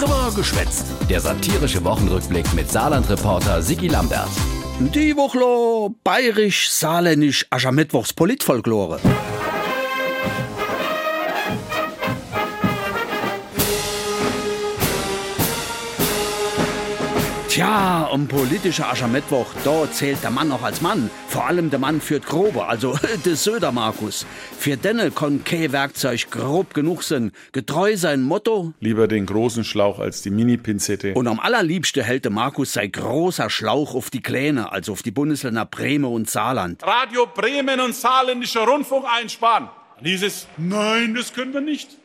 Drüber 0.00 0.32
geschwätzt. 0.34 0.86
Der 1.10 1.20
satirische 1.20 1.84
Wochenrückblick 1.84 2.54
mit 2.54 2.70
Saarland-Reporter 2.70 3.60
Sigi 3.60 3.88
Lambert. 3.88 4.30
Die 4.78 5.14
Woche 5.14 5.94
bayerisch-saarländisch 6.04 7.46
Aschermittwochs 7.50 8.14
Politfolklore. 8.14 8.98
Tja, 17.50 18.08
um 18.12 18.28
politischer 18.28 18.92
Aschermittwoch, 18.92 19.48
da 19.64 19.90
zählt 19.90 20.22
der 20.22 20.30
Mann 20.30 20.52
auch 20.52 20.62
als 20.62 20.82
Mann. 20.82 21.10
Vor 21.26 21.46
allem 21.46 21.68
der 21.68 21.80
Mann 21.80 22.00
führt 22.00 22.24
grobe, 22.24 22.66
also 22.66 22.96
der 23.24 23.34
Söder 23.34 23.72
Markus. 23.72 24.24
Für 24.56 24.76
denne 24.76 25.10
kon 25.10 25.42
Werkzeug 25.44 26.30
grob 26.30 26.74
genug 26.74 27.02
sein. 27.02 27.32
Getreu 27.50 27.96
sein 27.96 28.22
Motto. 28.22 28.72
Lieber 28.78 29.08
den 29.08 29.26
großen 29.26 29.64
Schlauch 29.64 29.98
als 29.98 30.22
die 30.22 30.30
Mini-Pinzette. 30.30 31.14
Und 31.14 31.26
am 31.26 31.40
allerliebsten 31.40 32.04
hält 32.04 32.24
der 32.24 32.30
Markus 32.30 32.74
sein 32.74 32.92
großer 32.92 33.50
Schlauch 33.50 33.96
auf 33.96 34.10
die 34.10 34.22
Kleine, 34.22 34.70
also 34.70 34.92
auf 34.92 35.02
die 35.02 35.10
Bundesländer 35.10 35.64
Bremen 35.64 36.04
und 36.04 36.30
Saarland. 36.30 36.84
Radio 36.84 37.26
Bremen 37.26 37.80
und 37.80 37.96
Saarländischer 37.96 38.64
Rundfunk 38.64 39.06
einsparen. 39.12 39.70
Dieses, 40.04 40.46
nein, 40.56 41.16
das 41.16 41.32
können 41.32 41.52
wir 41.52 41.60
nicht. 41.60 41.96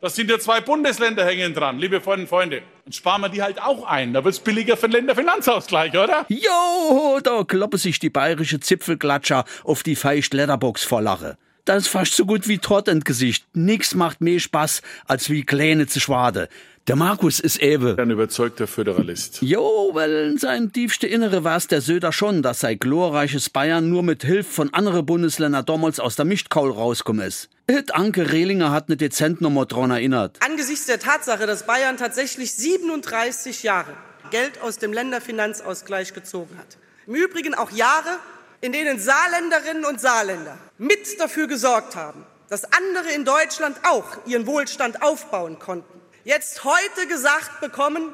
Das 0.00 0.14
sind 0.14 0.30
ja 0.30 0.38
zwei 0.38 0.60
Bundesländer 0.60 1.24
hängen 1.24 1.54
dran, 1.54 1.80
liebe 1.80 2.00
Freunde 2.00 2.22
und 2.22 2.28
Freunde. 2.28 2.62
Dann 2.84 2.92
sparen 2.92 3.20
wir 3.20 3.30
die 3.30 3.42
halt 3.42 3.60
auch 3.60 3.84
ein. 3.84 4.12
Da 4.12 4.24
wird's 4.24 4.38
billiger 4.38 4.76
für 4.76 4.86
den 4.86 4.92
Länderfinanzausgleich, 4.92 5.92
oder? 5.98 6.24
Jo, 6.28 7.18
da 7.20 7.42
kloppen 7.42 7.80
sich 7.80 7.98
die 7.98 8.08
bayerische 8.08 8.60
Zipfelklatscher 8.60 9.44
auf 9.64 9.82
die 9.82 9.96
feicht 9.96 10.34
Letterbox 10.34 10.84
vor 10.84 11.02
Lache. 11.02 11.36
Das 11.64 11.78
ist 11.78 11.88
fast 11.88 12.14
so 12.14 12.26
gut 12.26 12.46
wie 12.46 12.58
Trott 12.58 12.88
Gesicht. 13.04 13.44
Nix 13.54 13.96
macht 13.96 14.20
mehr 14.20 14.38
Spaß, 14.38 14.82
als 15.08 15.30
wie 15.30 15.42
Kleine 15.42 15.88
zu 15.88 15.98
schwade. 15.98 16.48
Der 16.88 16.96
Markus 16.96 17.38
ist 17.38 17.58
eben. 17.58 17.98
Ein 17.98 18.10
überzeugter 18.10 18.66
Föderalist. 18.66 19.42
Jo, 19.42 19.90
weil 19.92 20.30
in 20.30 20.38
seinem 20.38 20.72
tiefste 20.72 21.06
Innere 21.06 21.44
war's 21.44 21.66
der 21.66 21.82
Söder 21.82 22.12
schon, 22.12 22.40
dass 22.40 22.60
sein 22.60 22.78
glorreiches 22.78 23.50
Bayern 23.50 23.90
nur 23.90 24.02
mit 24.02 24.24
Hilfe 24.24 24.50
von 24.50 24.72
anderen 24.72 25.04
Bundesländern 25.04 25.66
damals 25.66 26.00
aus 26.00 26.16
der 26.16 26.24
Mischkaul 26.24 26.70
rauskommen 26.70 27.26
ist. 27.26 27.50
Hit 27.70 27.94
Anke 27.94 28.32
Rehlinger 28.32 28.70
hat 28.70 28.88
ne 28.88 28.96
dezent 28.96 29.42
nochmal 29.42 29.66
dran 29.66 29.90
erinnert. 29.90 30.38
Angesichts 30.40 30.86
der 30.86 30.98
Tatsache, 30.98 31.46
dass 31.46 31.66
Bayern 31.66 31.98
tatsächlich 31.98 32.54
37 32.54 33.64
Jahre 33.64 33.92
Geld 34.30 34.62
aus 34.62 34.78
dem 34.78 34.94
Länderfinanzausgleich 34.94 36.14
gezogen 36.14 36.56
hat. 36.56 36.78
Im 37.06 37.16
Übrigen 37.16 37.52
auch 37.52 37.70
Jahre, 37.70 38.16
in 38.62 38.72
denen 38.72 38.98
Saarländerinnen 38.98 39.84
und 39.84 40.00
Saarländer 40.00 40.56
mit 40.78 41.20
dafür 41.20 41.48
gesorgt 41.48 41.96
haben, 41.96 42.24
dass 42.48 42.64
andere 42.64 43.12
in 43.14 43.26
Deutschland 43.26 43.76
auch 43.82 44.26
ihren 44.26 44.46
Wohlstand 44.46 45.02
aufbauen 45.02 45.58
konnten 45.58 45.98
jetzt 46.28 46.62
heute 46.62 47.06
gesagt 47.06 47.60
bekommen, 47.62 48.12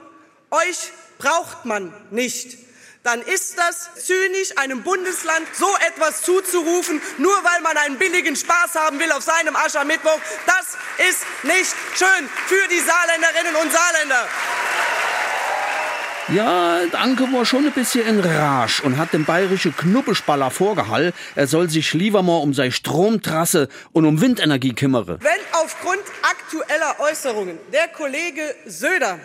euch 0.53 0.93
braucht 1.19 1.65
man 1.65 1.93
nicht, 2.11 2.57
dann 3.03 3.21
ist 3.21 3.59
das 3.59 3.91
zynisch, 4.07 4.57
einem 4.57 4.85
Bundesland 4.85 5.47
so 5.53 5.69
etwas 5.89 6.23
zuzurufen, 6.23 7.03
nur 7.19 7.35
weil 7.45 7.61
man 7.61 7.77
einen 7.77 7.99
billigen 7.99 8.37
Spaß 8.37 8.77
haben 8.77 9.01
will 9.01 9.11
auf 9.11 9.25
seinem 9.25 9.57
Aschermittwoch. 9.57 10.19
Das 10.47 11.09
ist 11.09 11.27
nicht 11.43 11.75
schön 11.99 12.31
für 12.47 12.69
die 12.69 12.81
Saarländerinnen 12.81 13.57
und 13.57 13.73
Saarländer. 13.73 14.29
Ja, 16.29 16.81
Danke 16.91 17.31
war 17.35 17.45
schon 17.45 17.67
ein 17.67 17.73
bisschen 17.73 18.07
in 18.07 18.21
Rage 18.21 18.83
und 18.83 18.97
hat 18.97 19.13
dem 19.13 19.27
bayerischen 19.27 19.77
Knuppespaller 19.77 20.51
vorgehalten, 20.51 21.13
er 21.35 21.47
soll 21.47 21.69
sich 21.69 21.93
lieber 21.93 22.23
mal 22.23 22.39
um 22.39 22.55
seine 22.55 22.73
Stromtrasse 22.73 23.69
und 23.93 24.07
um 24.07 24.23
Windenergie 24.23 24.73
kümmern. 24.73 25.07
Wenn 25.07 25.63
aufgrund 25.63 26.01
aktueller 26.23 26.99
Äußerungen 27.01 27.59
der 27.75 27.89
Kollege 27.89 28.55
Söder 28.65 29.19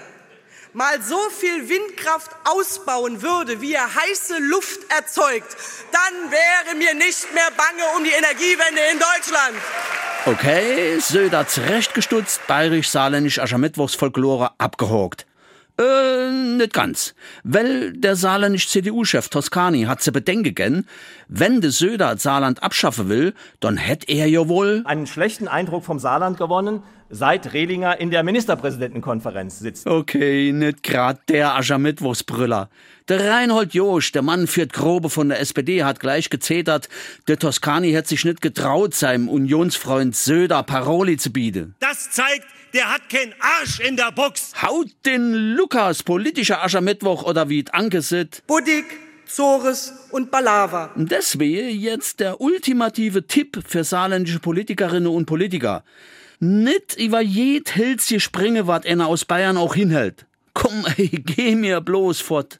mal 0.73 1.01
so 1.01 1.17
viel 1.29 1.69
Windkraft 1.69 2.31
ausbauen 2.43 3.21
würde, 3.21 3.61
wie 3.61 3.73
er 3.73 3.95
heiße 3.95 4.37
Luft 4.39 4.81
erzeugt, 4.89 5.55
dann 5.93 6.31
wäre 6.31 6.75
mir 6.75 6.93
nicht 6.95 7.33
mehr 7.33 7.49
bange 7.55 7.83
um 7.97 8.03
die 8.03 8.11
Energiewende 8.11 8.81
in 8.91 8.99
Deutschland. 8.99 9.55
Okay, 10.25 10.99
Söder 10.99 11.47
zurechtgestutzt, 11.47 12.45
bayerisch-saarländisch 12.47 13.39
Aschermittwochsfolklore 13.39 14.51
abgehakt. 14.57 15.25
Äh, 15.79 16.29
nicht 16.31 16.73
ganz. 16.73 17.15
Weil 17.43 17.93
der 17.93 18.17
saarländische 18.17 18.67
CDU-Chef 18.67 19.29
Toscani 19.29 19.83
hat 19.83 20.01
zu 20.01 20.11
bedenken, 20.11 20.85
wenn 21.29 21.61
de 21.61 21.69
Söder 21.69 22.17
Saarland 22.17 22.61
abschaffen 22.61 23.07
will, 23.07 23.33
dann 23.61 23.77
hätt 23.77 24.09
er 24.09 24.27
ja 24.27 24.49
wohl 24.49 24.81
einen 24.85 25.07
schlechten 25.07 25.47
Eindruck 25.47 25.85
vom 25.85 25.99
Saarland 25.99 26.37
gewonnen, 26.37 26.83
seit 27.09 27.53
Rehlinger 27.53 27.99
in 27.99 28.11
der 28.11 28.23
Ministerpräsidentenkonferenz 28.23 29.59
sitzt. 29.59 29.87
Okay, 29.87 30.51
nicht 30.51 30.83
grad 30.83 31.29
der 31.29 31.55
Aschermittwochsbrüller. 31.55 32.69
Der 33.07 33.31
Reinhold 33.31 33.73
Josch, 33.73 34.11
der 34.11 34.21
Mann 34.21 34.47
führt 34.47 34.73
Grobe 34.73 35.09
von 35.09 35.29
der 35.29 35.39
SPD, 35.39 35.83
hat 35.83 35.99
gleich 35.99 36.29
gezetert, 36.29 36.89
der 37.27 37.39
Toscani 37.39 37.91
hätte 37.91 38.09
sich 38.09 38.25
nicht 38.25 38.41
getraut, 38.41 38.93
seinem 38.93 39.29
Unionsfreund 39.29 40.15
Söder 40.15 40.61
Paroli 40.63 41.17
zu 41.17 41.31
bieten. 41.31 41.75
Das 41.79 42.11
zeigt, 42.11 42.45
der 42.73 42.93
hat 42.93 43.09
keinen 43.09 43.33
Arsch 43.39 43.79
in 43.79 43.95
der 43.95 44.11
Box. 44.11 44.53
Haut 44.61 44.87
den 45.05 45.33
Lukas, 45.55 46.03
politischer 46.03 46.63
Aschermittwoch 46.63 47.23
oder 47.23 47.49
wie 47.49 47.65
Anke 47.71 48.01
sit. 48.01 48.43
Buddig, 48.47 48.85
Zores 49.25 49.93
und 50.11 50.31
Balava. 50.31 50.91
Das 50.95 51.37
wäre 51.37 51.67
jetzt 51.67 52.19
der 52.19 52.41
ultimative 52.41 53.27
Tipp 53.27 53.61
für 53.67 53.83
saarländische 53.83 54.39
Politikerinnen 54.39 55.07
und 55.07 55.25
Politiker. 55.25 55.83
Nicht 56.39 56.97
über 56.97 57.21
jed 57.21 57.69
Hilzje 57.69 58.19
springe, 58.19 58.65
wat 58.65 58.85
einer 58.85 59.07
aus 59.07 59.25
Bayern 59.25 59.57
auch 59.57 59.75
hinhält. 59.75 60.25
Komm, 60.53 60.85
ey, 60.97 61.09
geh 61.09 61.55
mir 61.55 61.81
bloß 61.81 62.21
fort. 62.21 62.57